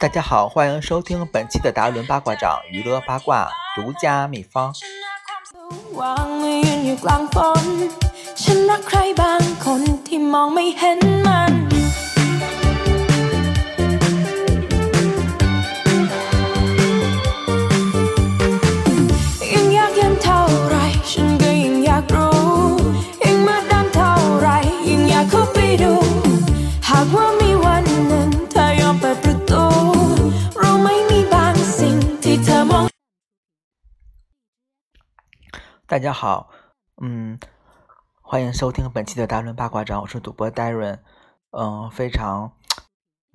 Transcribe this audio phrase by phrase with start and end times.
[0.00, 4.72] 大家好，欢迎收听本期的达伦八卦掌娱乐八卦独家秘方。
[5.98, 7.64] วางมือยืนอยู่กลางฝน
[8.42, 11.52] ฉันรักใครบางคนที่มองไม่เห็นมัน
[36.01, 36.49] 大家好，
[36.99, 37.39] 嗯，
[38.23, 40.97] 欢迎收听本期的达伦八卦掌，我是主播 Darren，
[41.51, 42.57] 嗯，非常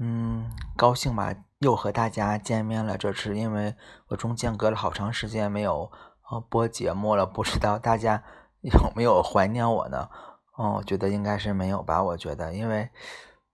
[0.00, 2.98] 嗯高兴吧，又和大家见面了。
[2.98, 3.76] 这是因为
[4.08, 5.92] 我中间隔了好长时间没有
[6.50, 8.24] 播节目了，不知道大家
[8.62, 10.10] 有没有怀念我呢？
[10.58, 12.02] 嗯，我觉得应该是没有吧。
[12.02, 12.90] 我觉得，因为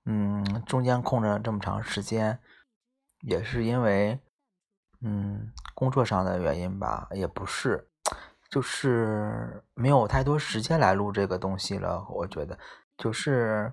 [0.06, 2.40] 嗯中间空着这么长时间，
[3.20, 4.18] 也是因为
[5.02, 7.90] 嗯工作上的原因吧，也不是。
[8.52, 12.58] 就是没有太多时间来录这个东西了，我觉得
[12.98, 13.72] 就是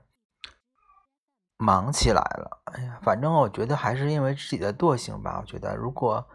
[1.57, 2.61] 忙起来了。
[2.71, 5.37] 哎呀，反正我觉得还是因为自己的惰性吧。
[5.41, 6.25] 我觉得如果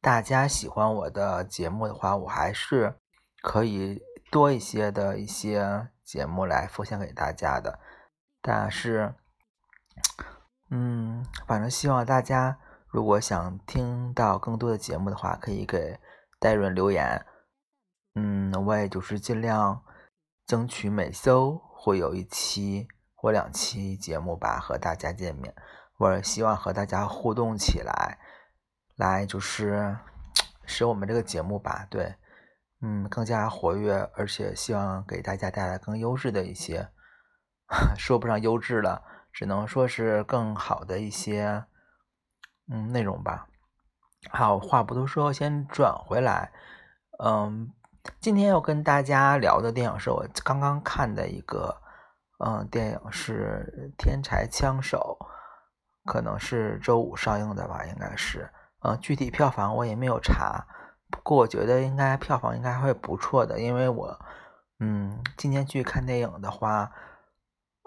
[0.00, 2.98] 大家喜欢我的节目的话，我还是
[3.40, 7.78] 可以多一些的一些节目来分享给大家的。
[8.40, 9.14] 但是，
[10.70, 12.58] 嗯，反正希望大家
[12.88, 16.00] 如果想听到更多的节目的话，可以给
[16.40, 17.24] 戴润留言。
[18.14, 19.82] 嗯，我也就是尽量
[20.46, 25.54] 争取每周会有一期或两期节目吧，和大家见面。
[25.96, 28.18] 我希望和大家互动起来，
[28.96, 29.96] 来就是
[30.66, 32.14] 使我们这个节目吧，对，
[32.82, 36.90] 嗯，更加活跃，而且希望给大家带来更优质的一些，
[37.96, 39.02] 说不上优质了，
[39.32, 41.64] 只能说是更好的一些，
[42.70, 43.48] 嗯，内容吧。
[44.30, 46.52] 好，话不多说，先转回来，
[47.24, 47.72] 嗯。
[48.20, 51.76] 今天要跟大家聊的电影是我刚刚看的一个，
[52.44, 55.16] 嗯，电影是《天才枪手》，
[56.10, 58.50] 可能是周五上映的吧，应该是，
[58.82, 60.66] 嗯，具体票房我也没有查，
[61.10, 64.18] 不过我觉得应该票房应该会不错的，因为我，
[64.80, 66.90] 嗯，今天去看电影的话，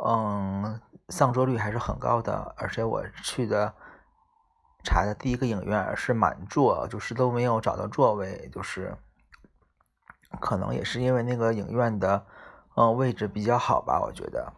[0.06, 3.74] 嗯，上座率还是很高的，而且我去的
[4.84, 8.98] 查的第一个影院是满座，就是都没有找到座位，就是。
[10.40, 12.26] 可能也是因为那个影院的，
[12.76, 14.54] 嗯，位置比较好吧，我觉得。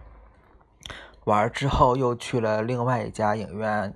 [1.26, 3.94] 玩之后又去了另外一家影院，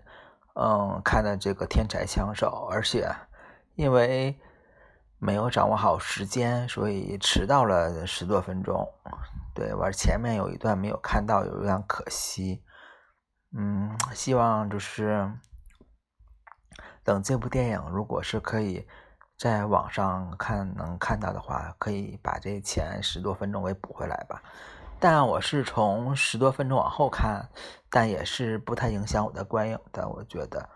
[0.55, 3.09] 嗯，看的这个《天才枪手》，而且
[3.75, 4.37] 因为
[5.17, 8.87] 没有掌握好时间，所以迟到了十多分钟。
[9.53, 12.63] 对，玩前面有一段没有看到，有一点可惜。
[13.57, 15.31] 嗯，希望就是
[17.03, 18.87] 等这部电影，如果是可以。
[19.41, 24.39] 在网上看能看到的话，可以把这前十多分钟给补回来吧。
[24.99, 27.49] 但我是从十多分钟往后看，
[27.89, 30.07] 但也是不太影响我的观影的。
[30.07, 30.69] 我觉得，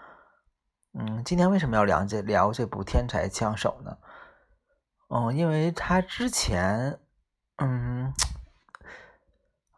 [0.98, 3.96] 嗯，今天为什么要聊这聊这部《天才枪手》呢？
[5.10, 6.98] 嗯，因为他之前，
[7.58, 8.12] 嗯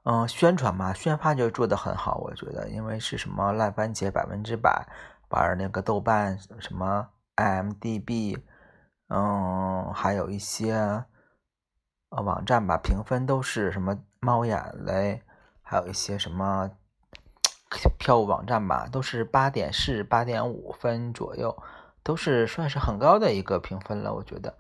[0.05, 2.19] 嗯，宣传嘛，宣发就做的很好。
[2.19, 4.87] 我觉得，因为是什么烂番茄百分之百，
[5.27, 8.41] 玩那个豆瓣什么 IMDB。
[9.09, 10.73] 嗯，还有一些
[12.09, 15.23] 呃网站吧，评分都是什么猫眼嘞，
[15.61, 16.69] 还有一些什么
[17.97, 21.63] 票务网站吧，都是八点四、八点五分左右，
[22.03, 24.57] 都是算是很高的一个评分了，我觉得。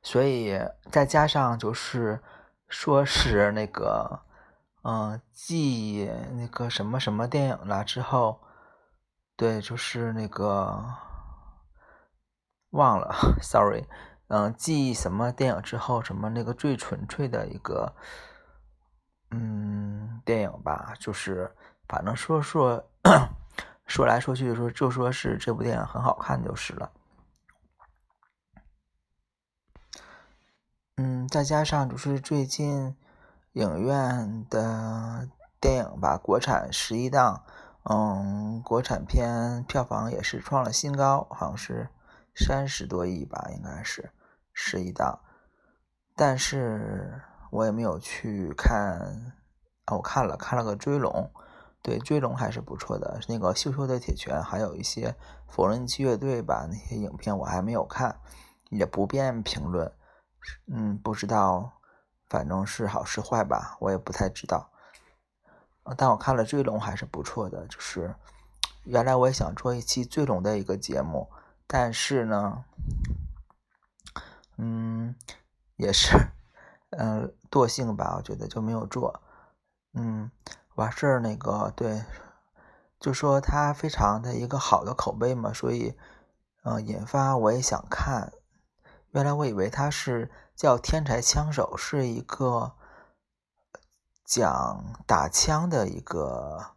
[0.00, 0.56] 所以
[0.88, 2.22] 再加上就是
[2.68, 4.20] 说是那个
[4.82, 8.40] 嗯，继那个什么什么电影了之后，
[9.36, 10.84] 对，就是那个。
[12.70, 13.86] 忘了， sorry，
[14.28, 17.94] 嗯，记什么电影之后，什么那个最纯粹的一个，
[19.30, 21.54] 嗯，电影吧，就是
[21.88, 22.84] 反正说说
[23.86, 26.90] 说来说去说就说是这部电影很好看就是了，
[30.96, 32.94] 嗯，再加上就是最近
[33.52, 35.28] 影院的
[35.60, 37.42] 电影吧，国产十一档，
[37.84, 41.88] 嗯，国产片票房也是创了新高，好像是。
[42.36, 44.10] 三十多亿吧，应该是
[44.52, 45.18] 十一档，
[46.14, 49.00] 但是我也没有去看
[49.86, 49.96] 啊。
[49.96, 51.10] 我看了看了个《追龙》，
[51.82, 53.20] 对《追龙》还是不错的。
[53.28, 55.14] 那个《羞羞的铁拳》，还有一些
[55.48, 58.20] 缝纫机乐队吧，那些影片我还没有看，
[58.68, 59.90] 也不便评论。
[60.66, 61.80] 嗯，不知道，
[62.28, 64.70] 反正是好是坏吧，我也不太知道。
[65.96, 68.14] 但我看了《追龙》还是不错的，就是
[68.84, 71.30] 原来我也想做一期追龙的一个节目，
[71.66, 72.64] 但是呢，
[74.56, 75.14] 嗯，
[75.76, 76.28] 也是，
[76.90, 79.20] 嗯，惰性吧，我觉得就没有做。
[79.94, 80.30] 嗯，
[80.74, 82.04] 完事儿那个对，
[83.00, 85.96] 就说他非常的一个好的口碑嘛，所以，
[86.64, 88.32] 嗯，引发我也想看。
[89.10, 92.74] 原来我以为他是叫《天才枪手》，是一个
[94.24, 96.74] 讲打枪的一个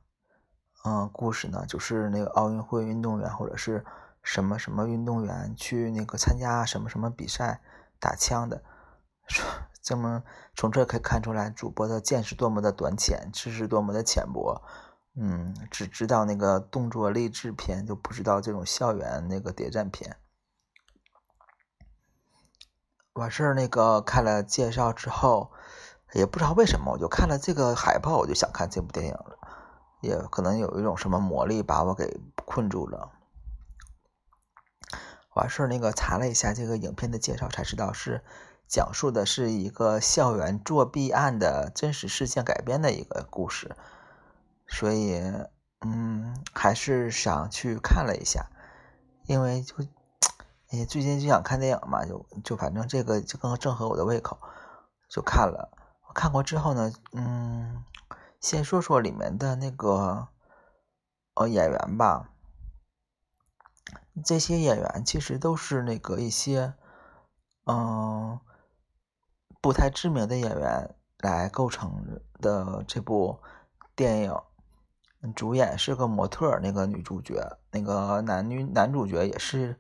[0.86, 3.86] 嗯故事呢，就是那个奥运会运动员或者是
[4.22, 7.62] 什么什么运动员去那个参加什么什么比赛
[8.00, 8.64] 打枪的。
[9.28, 9.46] 说
[9.82, 10.24] 这么
[10.56, 14.62] 从这可以看出来，主播的见识多么的短浅，知识多么的浅薄。
[15.16, 20.18] 嗯，只知道那个动作励志片，就不知道这种校园那个谍战片。
[23.14, 25.52] 完事儿那个看了介绍之后，
[26.14, 29.38] 也不知道为什么，我就看了这个海报，我就想看这部电影了。
[30.02, 33.12] 也可能有一种什么魔力把我给困住了。
[35.36, 38.24] 完事儿那个查了一下这个影片的介绍，才知道是
[38.68, 43.76] 讲述的是一个校园作弊案的真实事件改编的一个故事，
[44.68, 45.22] 所以
[45.82, 48.48] 嗯，还是想去看了一下，
[49.26, 49.76] 因为就。
[50.72, 54.38] 哎，最近就想看电影嘛，就就反正这个就更正合我的胃口，
[55.10, 55.72] 就看了。
[56.14, 57.84] 看过之后呢，嗯，
[58.40, 60.28] 先说说里面的那个
[61.34, 62.30] 呃演员吧。
[64.24, 66.74] 这些演员其实都是那个一些
[67.66, 68.40] 嗯
[69.62, 73.40] 不太知名的演员来构成的这部
[73.96, 74.36] 电影。
[75.36, 79.80] 主演是个模特，那个女主角，那个男女男主角也是。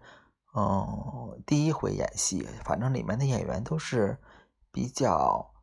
[0.55, 4.17] 嗯，第一回演戏，反正里面的演员都是
[4.71, 5.53] 比较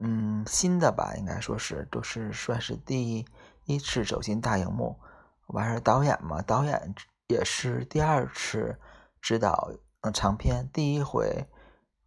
[0.00, 3.24] 嗯新的吧，应该说是都是算是第
[3.64, 4.98] 一次走进大荧幕。
[5.46, 6.92] 完事导演嘛，导演
[7.28, 8.78] 也是第二次
[9.22, 9.70] 指导
[10.00, 11.46] 嗯长片，第一回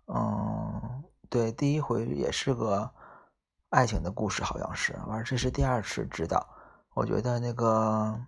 [0.08, 2.92] 嗯对，第一回也是个
[3.70, 4.94] 爱情的故事，好像是。
[5.08, 6.48] 完这是第二次指导，
[6.94, 8.20] 我觉得那个。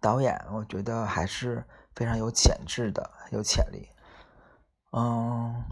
[0.00, 3.88] 导演，我觉得还是非常有潜质的，有潜力。
[4.90, 5.62] 嗯，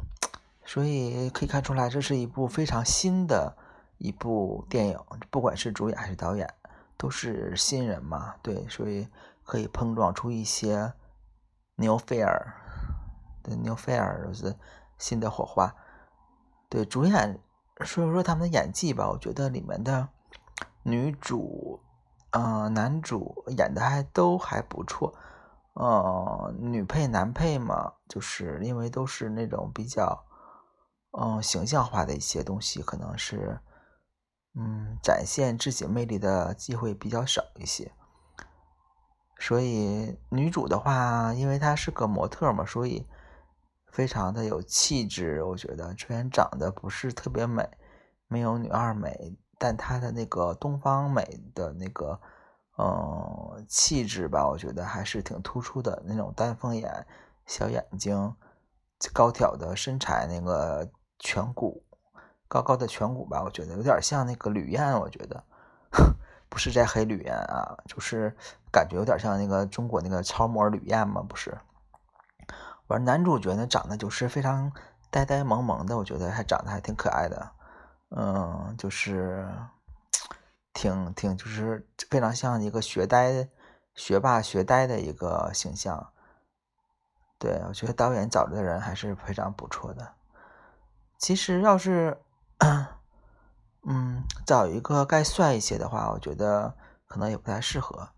[0.64, 3.56] 所以可以看出来，这是一部非常新的
[3.98, 4.96] 一部电影，
[5.30, 6.48] 不管是主演还是导演，
[7.00, 8.34] 都是新人嘛。
[8.42, 9.08] 对，所以
[9.42, 10.92] 可以碰撞出一些
[11.76, 12.54] 牛菲尔
[13.42, 14.54] 的牛菲尔就是
[14.98, 15.74] 新的火花。
[16.68, 17.40] 对，主演
[17.80, 20.06] 说说他们的演技吧，我觉得里面的
[20.82, 21.80] 女主。
[22.32, 25.12] 嗯，男主演的还都还不错，
[25.74, 30.24] 嗯，女配男配嘛，就是因为都是那种比较，
[31.18, 33.58] 嗯，形象化的一些东西，可能是，
[34.54, 37.92] 嗯，展现自己魅力的机会比较少一些。
[39.38, 43.06] 所以女主的话，因为她是个模特嘛，所以
[43.92, 45.42] 非常的有气质。
[45.42, 47.68] 我觉得虽然长得不是特别美，
[48.28, 49.38] 没有女二美。
[49.62, 51.22] 但她的那个东方美
[51.54, 52.18] 的那个，
[52.78, 56.02] 嗯，气质吧，我觉得还是挺突出的。
[56.06, 57.06] 那种丹凤眼、
[57.44, 58.34] 小眼睛、
[59.12, 61.84] 高挑的身材，那个颧骨，
[62.50, 64.98] 高高的颧骨吧，我觉得有点像那个吕燕。
[64.98, 65.44] 我觉得
[66.50, 68.36] 不是在黑吕燕啊，就是
[68.72, 71.56] 感觉有点像那个中国那个超模吕燕嘛，不是。
[72.88, 74.72] 完，男主角呢，长得就是非常
[75.10, 77.52] 呆呆萌萌的，我觉得还长得还挺可爱的。
[78.08, 79.48] 嗯，就是
[80.72, 83.48] 挺挺，就是非常像一个学呆、
[83.94, 86.10] 学霸、学呆的一个形象。
[87.38, 90.14] 对我觉得导演找的人还是非常不错的。
[91.16, 92.20] 其实要是
[93.82, 96.76] 嗯找一个该帅一些的话，我觉得
[97.06, 98.10] 可能也不太适合。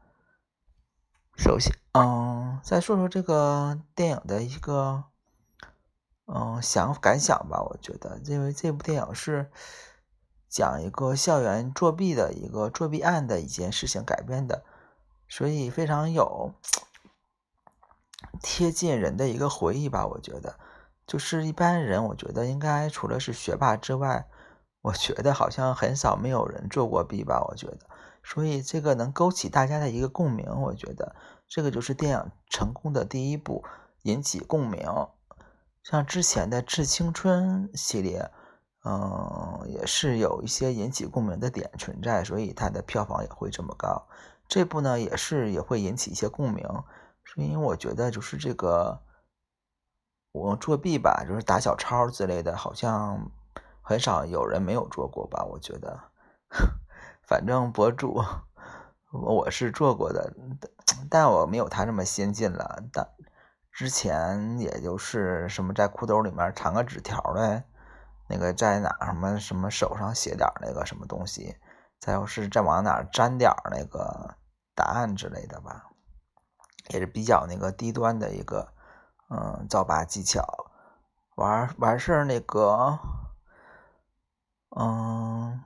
[1.36, 5.04] 首先，嗯，再说说这个电影的一个。
[6.34, 9.50] 嗯，想感想吧，我觉得，因为这部电影是
[10.48, 14.64] 讲一个校园作弊的一个作弊案的一件事情改编的，
[15.28, 16.54] 所以非常有
[18.40, 20.06] 贴近人的一个回忆吧。
[20.06, 20.58] 我觉得，
[21.06, 24.26] 就是一般人，我觉得应该除了是学霸之外，
[24.82, 27.42] 我觉得好像很少没有人做过弊吧。
[27.48, 27.78] 我觉得，
[28.22, 31.16] 所以这个能勾起大家的一个共鸣，我觉得
[31.48, 33.64] 这个就是电影成功的第一步，
[34.02, 34.82] 引起共鸣。
[35.82, 38.30] 像之前的《致青春》系列，
[38.84, 44.06] 嗯，也是有一些引起共鸣的点存在，所以它的票房也会这么高。
[44.48, 46.64] 这部呢，也是也会引起一些共鸣，
[47.24, 49.00] 所以我觉得就是这个
[50.32, 53.30] 我作弊吧，就是打小抄之类的，好像
[53.92, 55.44] 很少有人没有做过吧？
[55.44, 56.00] 我觉得，
[57.28, 58.24] 反正博主
[59.10, 60.32] 我是做过的，
[61.10, 62.82] 但我没有他这么先进了。
[62.90, 63.06] 但
[63.70, 67.64] 之前也就是什么在裤兜里面藏个纸条嘞，
[68.30, 71.56] 那个在哪什么什么手上写点那个什么东西，
[72.00, 74.36] 再要是再往哪粘点那个
[74.74, 75.90] 答案之类的吧，
[76.88, 78.72] 也是比较那个低端的一个
[79.28, 80.42] 嗯造吧技巧。
[81.34, 82.98] 完完事儿那个，
[84.74, 85.60] 嗯，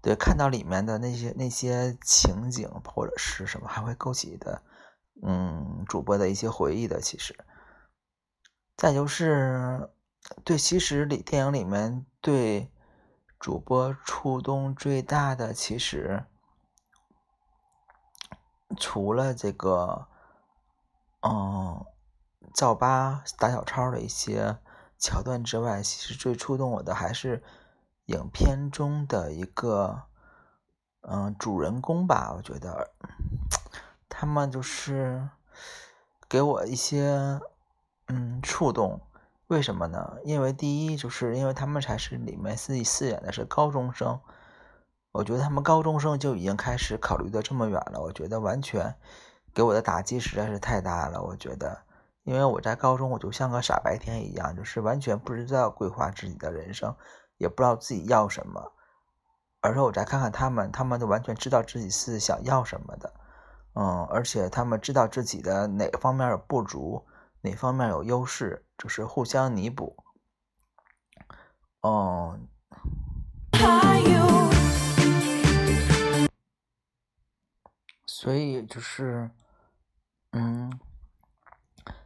[0.00, 4.62] 对，看到里面的那些那些情景或者是什么，还会勾起的。
[5.22, 7.36] 嗯，主播的一些回忆的，其实，
[8.76, 9.90] 再就是
[10.44, 12.72] 对，其实里电影里面对
[13.40, 16.24] 主播触动最大的，其实
[18.76, 20.06] 除了这个，
[21.22, 21.84] 嗯，
[22.54, 24.58] 赵八打小抄的一些
[24.98, 27.42] 桥段之外，其实最触动我的还是
[28.08, 30.02] 影片中的一个，
[31.02, 32.90] 嗯，主人公吧，我觉得。
[34.08, 35.28] 他们就是
[36.28, 37.40] 给我一些
[38.08, 39.00] 嗯触动，
[39.46, 40.16] 为什么呢？
[40.24, 44.18] 因为第一，就是因为他们才是里面自己饰演的是高中生，
[45.12, 48.96] 我觉得他们高中生就已经开始考虑的这么远了，我觉得完全
[49.54, 51.22] 给我的打击实在是太大了。
[51.22, 51.82] 我觉得，
[52.24, 56.96] 因为我在高中我就像个傻白甜一样，就是完全不知道规划自己的人生，
[57.38, 58.72] 也不知道自己要什么，
[59.60, 63.14] 而且我再看看他们，他们都完全知道自己是想要什么的。
[63.74, 67.06] 嗯，而且他们知道自己的哪方面有不足，
[67.40, 69.96] 哪方面有优势，就是互相弥补。
[71.82, 72.48] 嗯，
[78.06, 79.30] 所以就是，
[80.32, 80.76] 嗯，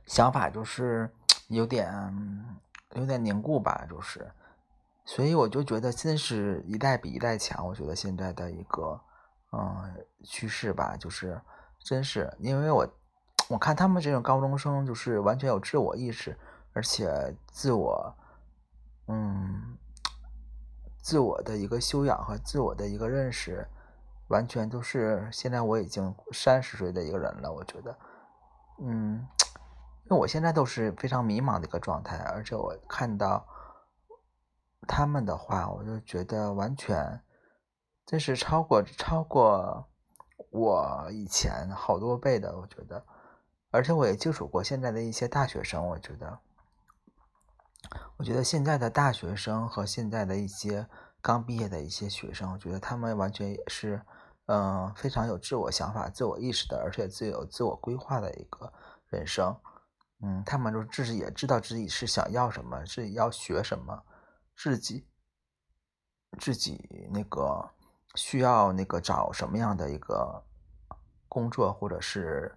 [0.06, 1.10] 想法就是
[1.48, 1.90] 有点
[2.94, 4.30] 有点凝固吧，就是，
[5.04, 7.66] 所以我就觉得真是一代比一代强。
[7.66, 9.00] 我觉得现在的一个
[9.52, 11.40] 嗯趋势吧，就是。
[11.84, 12.88] 真是，因为我
[13.48, 16.38] 我看他们这种高中生，就是完全有自我意识，
[16.74, 18.16] 而且自我，
[19.08, 19.76] 嗯，
[21.02, 23.66] 自我的一个修养和自我的一个认识，
[24.28, 27.52] 完全都是现在我已经三十岁的一个人了。
[27.52, 27.98] 我觉得，
[28.78, 29.26] 嗯，
[30.06, 33.44] 因为我现在都是非常迷茫的一个状态，而且我看到
[34.86, 37.22] 他们的话，我就觉得完全
[38.04, 39.88] 这是超过超过。
[40.50, 43.02] 我以前好多倍的，我觉得，
[43.70, 46.40] 而且我也接触过现在的一些大学生，我觉得，
[48.18, 50.86] 我觉得现在的大学生和现在的一些
[51.22, 54.02] 刚毕业的一些学生，我觉得他们完全也是，
[54.44, 58.70] 嗯，非常有自我想法、自我意识的，而且自有自我规划的一个
[59.08, 59.56] 人生，
[60.20, 64.02] 嗯，他们就自己也知道自己是想要什么，自己要学什么，
[64.56, 65.08] 自己
[66.38, 67.70] 自己那个。
[68.14, 70.44] 需要那个找什么样的一个
[71.28, 72.54] 工作，或者是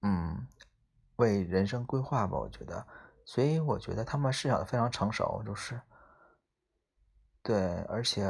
[0.00, 0.48] 嗯
[1.16, 2.38] 为人生规划吧？
[2.38, 2.86] 我觉得，
[3.26, 5.78] 所以我觉得他们思想的非常成熟，就是
[7.42, 8.26] 对，而且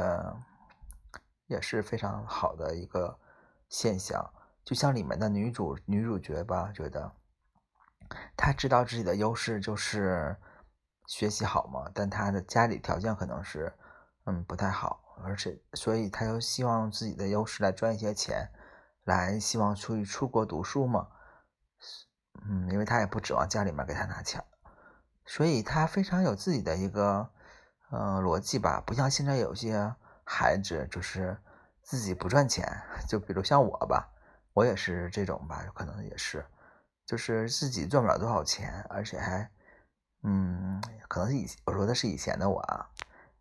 [1.47, 3.17] 也是非常好的一个
[3.69, 4.33] 现象。
[4.65, 7.09] 就像里面的女主女主角吧，觉得
[8.35, 10.35] 她知道自己的优势就是
[11.07, 13.73] 学习好嘛，但他的家里条件可能是
[14.25, 15.01] 嗯不太好。
[15.23, 18.51] 而且，所以他又希望自己的优势来赚一些钱，
[19.05, 21.07] 来希望出去出国读书嘛。
[22.45, 24.43] 嗯，因为他也不指望家里面给他拿钱，
[25.25, 27.29] 所以他非常有自己的一个
[27.91, 28.83] 嗯逻辑吧。
[28.85, 29.95] 不像现在有些
[30.25, 31.37] 孩子，就是
[31.81, 32.67] 自己不赚钱，
[33.07, 34.11] 就比如像我吧，
[34.53, 36.45] 我也是这种吧，可能也是，
[37.05, 39.49] 就是自己赚不了多少钱，而且还
[40.25, 42.89] 嗯，可能是以我说的是以前的我啊。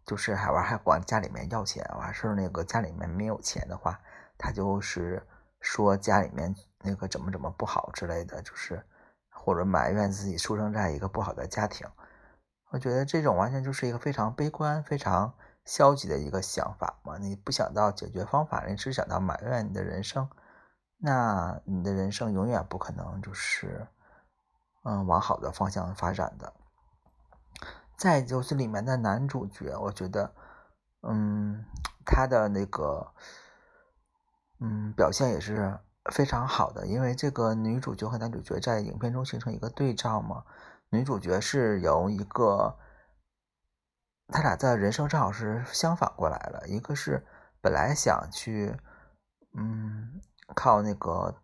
[0.07, 3.99] 就是还玩还管家里面要钱，完事儿那个家里面没有钱的话，
[4.37, 5.27] 他就是
[5.63, 8.85] 说家里面那个怎么怎么不好之类的，就是
[9.31, 11.89] 或者埋怨自己出生在一个不好的家庭。
[12.69, 15.33] 我觉得这种完全就是一个非常悲观、非常
[15.65, 17.17] 消极的一个想法嘛。
[17.17, 20.29] 你不想到解决方法，你只想到埋怨你的人生，
[20.99, 23.87] 那你的人生永远不可能就是
[24.83, 26.53] 嗯往好的方向发展的。
[27.97, 30.35] 再就是里面的男主角，我觉得，
[31.03, 31.65] 嗯，
[32.05, 33.13] 他的那个，
[34.61, 35.79] 嗯，表现也是
[36.13, 36.87] 非常好的。
[36.87, 40.45] 因为这个女主角和男主角在影片中形成一个对照嘛。
[40.91, 42.77] 女主角是由一个，
[44.29, 46.67] 他俩的人生正好是相反过来了。
[46.67, 47.27] 一个是
[47.61, 48.77] 本来想去，
[49.55, 50.21] 嗯，
[50.55, 51.35] 靠那个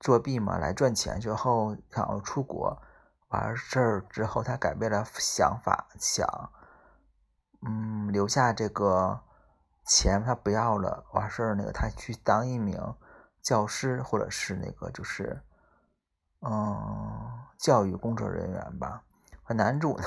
[0.00, 2.80] 作弊嘛来赚钱，之后想要出国。
[3.28, 6.52] 完事儿之后，他改变了想法，想，
[7.66, 9.20] 嗯，留下这个
[9.84, 12.94] 钱他不要了，完事儿那个他去当一名
[13.42, 15.42] 教师或者是那个就是
[16.40, 19.02] 嗯教育工作人员吧。
[19.42, 20.04] 和男主呢，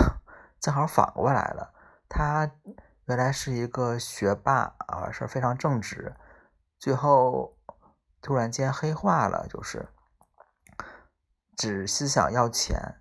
[0.59, 1.73] 正好反过来了，
[2.09, 2.51] 他
[3.05, 6.15] 原来是一个学霸啊，是非常正直，
[6.77, 7.57] 最后
[8.21, 9.87] 突然间黑化了，就是
[11.55, 12.95] 只思想要钱，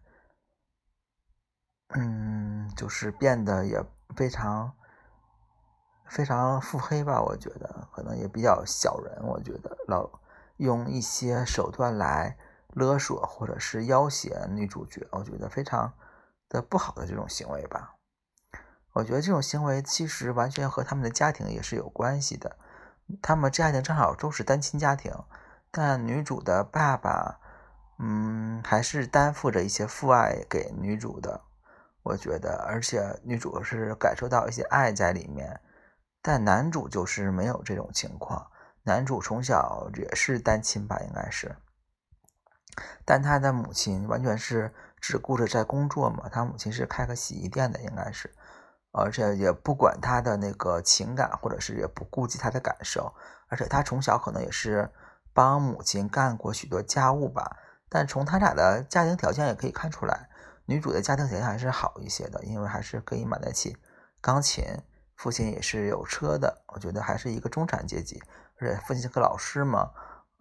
[1.94, 3.84] 嗯，就是变得也
[4.16, 4.72] 非常
[6.06, 10.10] 非常腹黑吧，我觉得可能也比较小人，我觉得老
[10.56, 12.36] 用一些手段来
[12.74, 15.92] 勒索或者是要挟女主角，我觉得非常。
[16.50, 17.96] 的不好的这种行为吧，
[18.94, 22.56] 我觉得这种行为其实完全和他们的家庭也是有关系的。
[23.20, 25.12] 他们家庭正好都是单亲家庭，
[25.70, 27.38] 但女主的爸爸，
[27.98, 31.42] 嗯，还是担负着一些父爱给女主的。
[32.08, 35.60] 我觉得，而且女主是感受到一些爱在里面，
[36.22, 38.50] 但男主就是没有这种情况。
[38.82, 41.54] 男主从小也是单亲吧，应该是，
[43.04, 44.72] 但他的母亲完全是。
[45.00, 48.34] 只顾着在工作嘛，他母亲是开个洗衣店的，应该是，
[48.90, 53.14] 而且也不管他的那个情感，或者是也不顾及他的感受，
[53.46, 54.90] 而且他从小可能也是
[55.32, 57.58] 帮母亲干过许多家务吧。
[57.88, 60.27] 但从他俩的家庭条件也可以看出来，
[60.68, 63.74] 女主的家庭条件还是好一些的，因为还是可以买得起
[64.20, 64.62] 钢琴，
[65.16, 68.22] 父亲也是有车的，我觉得还是一个中产阶级，
[68.60, 69.90] 而且父亲是个老师嘛，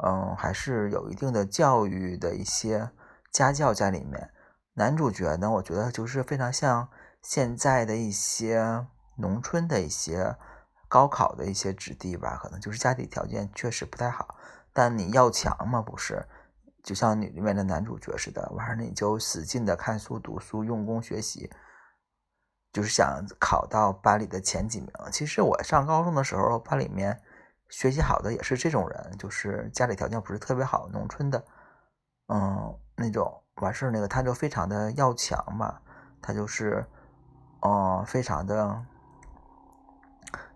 [0.04, 2.92] 嗯，还是有一定的教育的一些
[3.32, 4.30] 家教在里面。
[4.74, 6.90] 男主角呢，我觉得就是非常像
[7.22, 8.86] 现在的一些
[9.16, 10.36] 农村的一些
[10.90, 14.36] 高考的一些子弟吧，可能就是家里条件确实不太好，
[14.74, 16.28] 但你要强嘛，不是？
[16.88, 21.52] 就像你里面的男主角似的，完了你就使劲的看书读书，用功学习，
[22.72, 24.90] 就是想考到班里的前几名。
[25.12, 27.22] 其实我上高中的时候，班里面
[27.68, 31.44] 学习好的也是这种人，就是家里条件不是特别好，农村的，
[32.28, 33.44] 嗯，那种。
[33.56, 35.82] 完事儿那个他就非常的要强嘛，
[36.22, 36.86] 他就是，
[37.62, 38.86] 嗯，非常的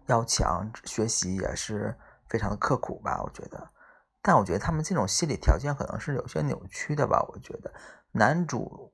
[0.05, 1.97] 要强，学习也是
[2.29, 3.67] 非常的刻苦吧，我觉得。
[4.21, 7.73] 但我觉得他们这种心理条件可能是有些扭曲的吧，我觉得。
[8.11, 8.93] 男主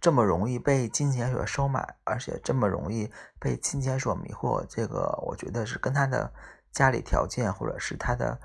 [0.00, 6.32] 这么容易被金钱所收买，而且这么容易被金钱所迷惑，这个我觉得是跟他的
[6.72, 8.40] 家里条件或者是他的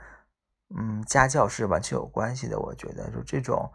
[0.76, 3.72] 嗯家教是完全有关系的，我觉得就这种。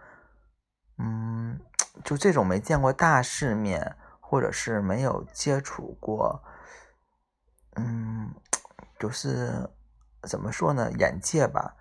[0.99, 1.61] 嗯，
[2.05, 6.43] 就这种没见过大世面，或者是没有接触过，
[7.75, 8.33] 嗯，
[8.99, 9.69] 就是
[10.23, 11.77] 怎么说呢，眼界吧，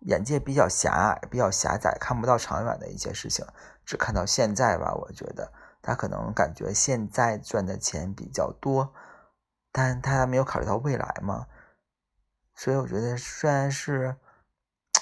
[0.00, 3.46] 眼界比较狭隘，比较狭窄，看不到长远的一些事情，
[3.84, 4.94] 只看到现在吧。
[4.94, 8.92] 我觉得他可能感觉现在赚的钱比较多，
[9.72, 11.46] 但他还没有考虑到未来嘛。
[12.54, 14.16] 所以我觉得虽然是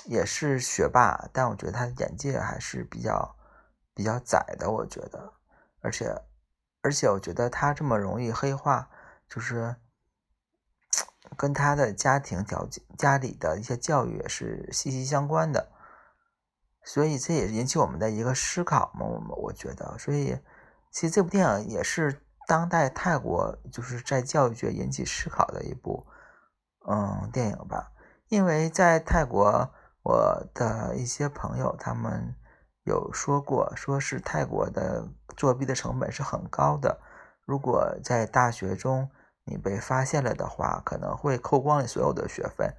[0.04, 3.34] 也是学霸，但我觉得他眼界还是比较。
[3.96, 5.32] 比较窄的，我觉得，
[5.80, 6.14] 而且，
[6.82, 8.90] 而且我觉得他这么容易黑化，
[9.26, 9.74] 就是
[11.36, 15.70] 跟他的家庭条件、家里的一些教育也是息息相关的，
[16.84, 19.06] 所以这也引起我们的一个思考嘛。
[19.06, 20.38] 我们我觉得，所以
[20.90, 26.06] 其实这部电影也是当代泰国就是在教育界引起思考的一部
[26.88, 27.92] 嗯电影吧。
[28.28, 29.70] 因为在泰国，
[30.02, 32.34] 我的一些朋友他们。
[32.86, 37.00] 有说过，说是泰国的作弊的成本是很高的。
[37.44, 39.10] 如果在大学中
[39.46, 42.74] 你被发现了的话，可能会扣光你所有的学分。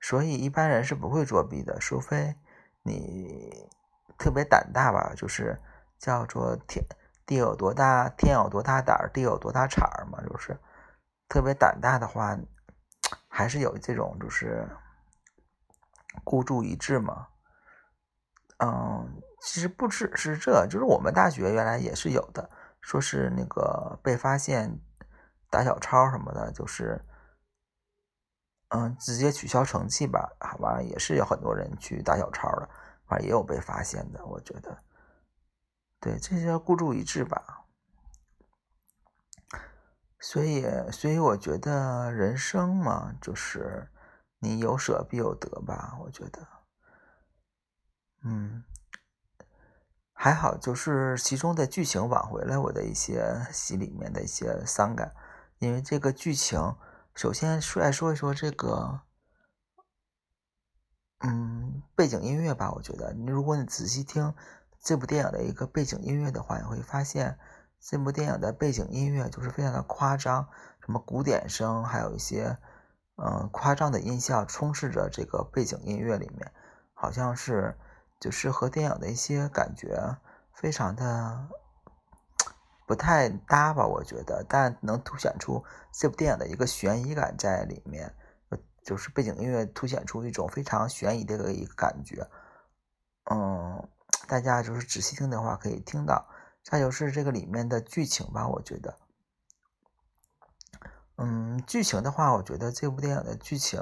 [0.00, 2.34] 所以一般人是不会作弊的，除非
[2.82, 3.68] 你
[4.16, 5.60] 特别胆大吧，就是
[5.98, 6.82] 叫做天
[7.26, 10.58] 地有多大，天有多大胆，地有多大产儿嘛，就是
[11.28, 12.38] 特别胆大的话，
[13.28, 14.66] 还是有这种就是
[16.24, 17.28] 孤注一掷嘛，
[18.58, 19.20] 嗯。
[19.44, 22.48] 其实不只是这，就是我们大学原来也是有的，
[22.80, 24.78] 说是那个被发现
[25.52, 27.04] 打小抄什么的，就是，
[28.68, 32.66] 嗯，直接取消成绩吧，完了也是有很多人去打小抄的，
[33.06, 34.82] 反正也有被发现的，我觉得，
[36.00, 37.66] 对，这些孤注一掷吧，
[40.18, 43.90] 所以，所以我觉得人生嘛，就是
[44.38, 46.48] 你有舍必有得吧，我觉得，
[48.24, 48.64] 嗯。
[50.14, 55.12] 还好，就是其中的剧情挽回了我的一些心里面的一些伤感，
[55.62, 56.74] 因为这个剧情，
[57.14, 59.02] 首先说来说一说这个，
[61.20, 62.72] 嗯，背景音乐吧。
[62.72, 64.34] 我觉得，你如果你仔细听
[64.80, 67.38] 这部电影的一个背景音乐的话，你会发现
[67.78, 70.48] 这部电影的背景音乐就是非常的夸张，
[70.84, 72.58] 什么鼓点声，还有一些，
[73.14, 76.52] 嗯夸张的音效充斥着这个背景音乐里面，
[76.92, 77.78] 好像是
[78.18, 80.16] 就是和电影的一些感觉
[80.52, 81.46] 非常的
[82.86, 88.14] 不太搭吧，我觉得，但能凸显出这部电影的一个悬疑感在里面，
[88.84, 92.28] 就是背景音乐凸显出一种非常悬疑的一个感觉，
[93.30, 93.88] 嗯，
[94.26, 96.28] 大家就是仔细听的话可以听到。
[96.64, 98.96] 再就是这个里面的剧情吧，我觉得，
[101.16, 103.80] 嗯，剧情的话，我觉得这部电影的剧情，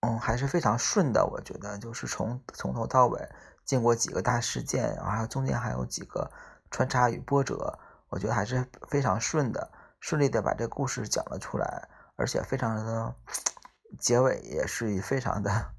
[0.00, 1.26] 嗯，还是非常顺的。
[1.26, 3.28] 我觉得就是从从头到尾，
[3.64, 6.30] 经过几个大事件，然后中间还有几个
[6.74, 13.14] 穿插与波折，我觉得还是非常顺的，顺利的把这个故事讲了出来，而且非常的
[14.00, 15.72] 结尾也是非常的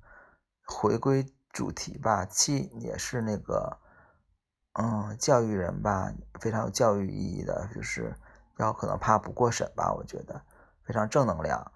[0.65, 3.81] 回归主题吧，其也是那个。
[4.77, 8.13] 嗯，教育人吧，非常有教育意义的，就是
[8.57, 10.41] 要可能怕不过审吧，我觉得
[10.85, 11.71] 非常正能量。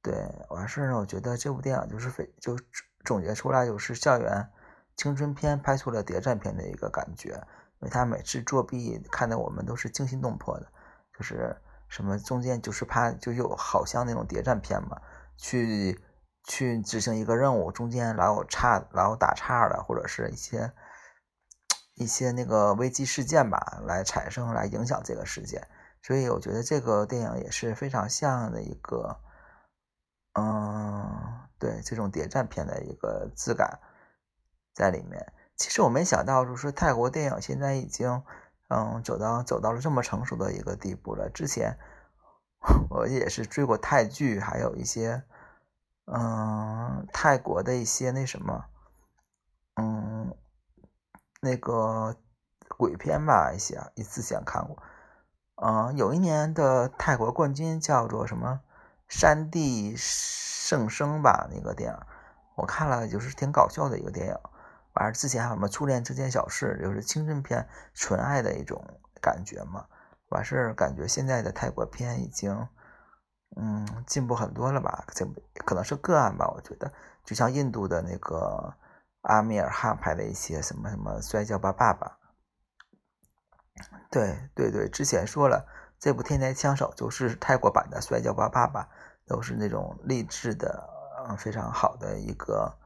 [0.00, 0.14] 对，
[0.48, 2.56] 完事呢，我觉得这部电影就是非就
[3.04, 4.50] 总结出来就是校园
[4.96, 7.40] 青春片拍出了谍战片的一个感觉，
[7.82, 10.72] 因为他每次作弊看的我们都是惊心动魄的，
[11.18, 11.54] 就是
[11.88, 15.02] 什么中间就是怕就有好像那种谍战片嘛，
[15.36, 16.00] 去
[16.44, 20.72] 去执行一个任务，中间老有岔老有打岔的，或者是一些。
[21.94, 25.68] 一些那个危机事件吧，来产生来影响这个事件，
[26.00, 29.20] 所以我觉得这个电影也是非常像的一个，
[30.32, 33.78] 嗯，对这种谍战片的一个质感
[34.74, 35.32] 在里面。
[35.56, 38.22] 其实我没想到，就是泰国电影现在已经，
[38.68, 41.28] 嗯，走到走到了这么成熟的一个地步了。
[41.30, 41.78] 之前
[42.90, 45.24] 我也是追过泰剧，还有一些，
[46.06, 48.64] 嗯，泰国的一些那什么，
[49.76, 50.34] 嗯。
[51.44, 52.14] 那个
[52.78, 54.80] 鬼片吧，一些一次性看过。
[55.56, 58.60] 嗯，有一年的泰国冠军叫做什么
[59.12, 61.98] 《山地圣生》吧，那个电影
[62.54, 64.38] 我看了，就是挺搞笑的一个电影。
[64.94, 68.82] 完了之前还有什么《初恋这件小事》，就是青春片纯爱的一种
[69.20, 69.86] 感觉嘛。
[70.28, 72.68] 完事儿感觉现在的泰国片已经
[73.56, 75.04] 嗯进步很多了吧？
[75.14, 75.26] 这
[75.64, 76.92] 可能是个案吧，我觉得
[77.24, 78.74] 就像印度的那个。
[79.22, 82.18] 阿米尔汗拍的一些什么什么《摔跤吧，爸爸》，
[84.10, 85.64] 对对对，之前说了，
[85.96, 88.82] 这部《天才枪手》就是泰国版的《摔跤吧，爸爸》，
[89.24, 90.84] 都是那种励志的，
[91.28, 92.76] 嗯，非常好的一个，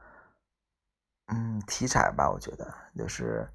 [1.27, 2.29] 嗯，题材吧。
[2.29, 3.47] 我觉得，就是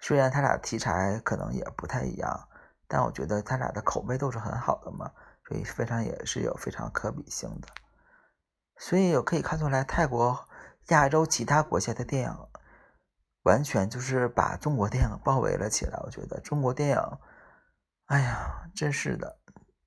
[0.00, 2.48] 虽然他俩题材可能也不太一样，
[2.88, 5.10] 但我觉得他俩的口碑都是很好的嘛，
[5.48, 7.68] 所以非常也是有非常可比性的。
[8.76, 10.48] 所以我可以看出来，泰国。
[10.88, 12.48] 亚洲其他国家的电影，
[13.44, 15.98] 完全就是把中国电影包围了起来。
[16.04, 17.18] 我觉得中国电影，
[18.04, 19.38] 哎呀，真是的，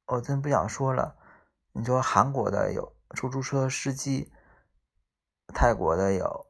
[0.07, 1.15] 我真不想说了。
[1.71, 4.33] 你说韩国的有出租车司机，
[5.53, 6.46] 泰国的有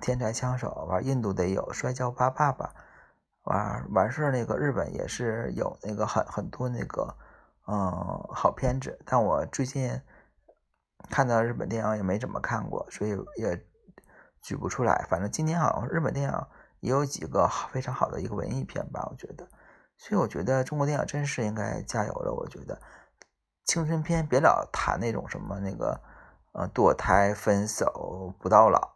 [0.00, 2.74] 天才枪手，玩印度得有摔跤吧爸爸，
[3.44, 7.16] 完完事儿那个日本也是有那个很很多那个
[7.66, 7.74] 嗯
[8.32, 10.00] 好片子，但我最近
[11.10, 13.64] 看到日本电影也没怎么看过，所以也。
[14.40, 16.46] 举不出来，反正今年好像日本电影
[16.78, 19.48] 也有几个非常好的一个文艺片吧，我觉得，
[19.96, 22.32] 所以我觉得中国电影真是应该加油了。
[22.32, 22.80] 我觉得
[23.64, 26.00] 青春片别老谈那种什么那个
[26.52, 28.92] 呃堕胎、分手、不到老，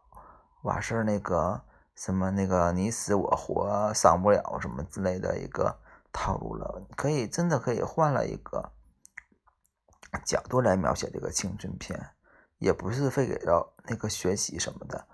[0.63, 1.63] 完事那个
[1.95, 5.79] 什么那个你死我活、伤不了什么之类的一个
[6.13, 8.73] 套路了，可以真的可以换了一个
[10.25, 12.11] 角度来描写这个青春片，
[12.59, 15.07] 也不是非给到那个学习什么的。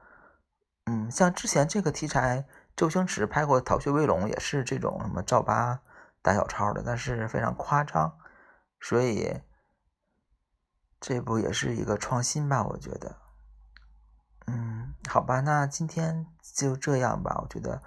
[0.86, 5.80] 嗯，像之前这个题材，周星驰拍过《逃学威龙》，也是这种什么赵八
[6.22, 8.18] 打小抄的，但是非常夸张，
[8.80, 9.40] 所以
[11.00, 13.16] 这部也是一个创新吧，我觉得。
[14.48, 17.38] 嗯，好吧，那今天就这样吧。
[17.42, 17.80] 我觉得，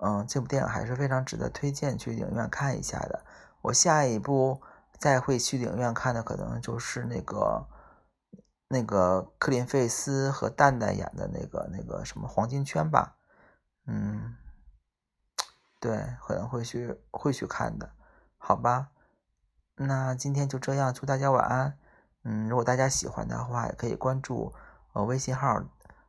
[0.00, 3.24] 嗯，这部电影还是非常值得推荐去影院看一下的。
[3.62, 4.60] 我下一部
[4.98, 7.66] 再会去影院看的，可能就是那个。
[8.68, 13.14] 那个克林费斯和蛋蛋演的那个那个什么黄金圈吧，
[13.86, 14.34] 嗯，
[15.78, 17.92] 对，可能会去会去看的，
[18.38, 18.88] 好吧，
[19.76, 21.78] 那今天就这样，祝大家晚安。
[22.24, 24.52] 嗯，如果大家喜欢的话，也可以关注
[24.94, 25.62] 呃微信号，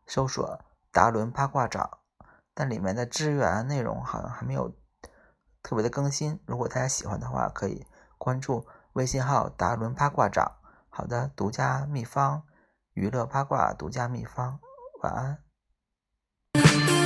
[0.08, 0.60] 搜索
[0.92, 2.00] 达伦八卦掌，
[2.54, 4.74] 但里面的资源内容好像还没有
[5.62, 6.40] 特别的更新。
[6.48, 7.86] 如果大家喜欢的话，可以
[8.18, 10.54] 关注微信号达伦八卦掌。
[10.90, 12.42] 好的，独家秘方，
[12.94, 14.60] 娱乐八卦独家秘方，
[15.04, 16.97] 晚安。